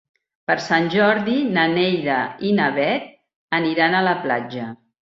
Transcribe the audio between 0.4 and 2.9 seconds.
Per Sant Jordi na Neida i na